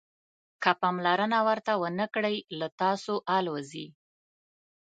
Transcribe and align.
که 0.63 0.71
پاملرنه 0.81 1.39
ورته 1.47 1.71
ونه 1.81 2.05
کړئ 2.13 2.37
له 2.59 2.67
تاسو 2.81 3.13
الوزي. 3.35 3.87